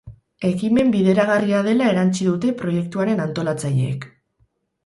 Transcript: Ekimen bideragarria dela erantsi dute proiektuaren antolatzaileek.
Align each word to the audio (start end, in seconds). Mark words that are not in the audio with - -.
Ekimen 0.47 0.87
bideragarria 0.95 1.59
dela 1.69 1.89
erantsi 1.95 2.27
dute 2.31 2.57
proiektuaren 2.63 3.25
antolatzaileek. 3.29 4.09